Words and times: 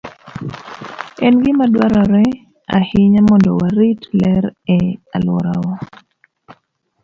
En 1.27 1.33
gima 1.43 1.65
dwarore 1.73 2.25
ahinya 2.77 3.21
mondo 3.29 3.49
warit 3.59 4.01
ler 4.19 4.43
e 4.77 4.79
alworawa. 5.15 5.75